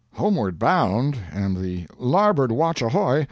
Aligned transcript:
"Homeward 0.15 0.57
Bound" 0.57 1.15
and 1.31 1.55
the 1.55 1.85
"Larboard 1.99 2.51
Watch 2.51 2.81
Ahoy!" 2.81 3.19